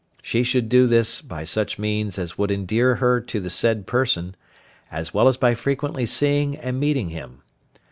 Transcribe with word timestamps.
She 0.23 0.41
should 0.41 0.67
do 0.67 0.87
this 0.87 1.21
by 1.21 1.43
such 1.43 1.77
means 1.77 2.17
as 2.17 2.35
would 2.35 2.49
endear 2.49 2.95
her 2.95 3.21
to 3.21 3.39
the 3.39 3.51
said 3.51 3.85
person, 3.85 4.35
as 4.91 5.13
well 5.13 5.27
as 5.27 5.37
by 5.37 5.53
frequently 5.53 6.07
seeing 6.07 6.57
and 6.57 6.79
meeting 6.79 7.09
him. 7.09 7.43